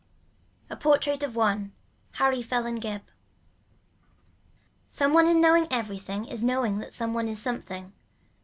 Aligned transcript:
A 0.71 0.75
PORTRAIT 0.75 1.21
OF 1.21 1.35
ONE 1.35 1.73
HARRY 2.13 2.41
PHELAN 2.41 2.79
GIBB 2.79 3.03
Some 4.89 5.13
one 5.13 5.27
in 5.27 5.39
knowing 5.39 5.67
everything 5.69 6.25
is 6.25 6.43
knowing 6.43 6.79
that 6.79 6.95
some 6.95 7.13
one 7.13 7.27
is 7.27 7.39
something. 7.39 7.93